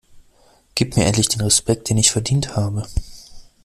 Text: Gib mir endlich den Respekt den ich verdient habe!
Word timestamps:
Gib 0.73 0.97
mir 0.97 1.05
endlich 1.05 1.27
den 1.29 1.41
Respekt 1.41 1.87
den 1.91 1.99
ich 1.99 2.09
verdient 2.09 2.55
habe! 2.55 2.87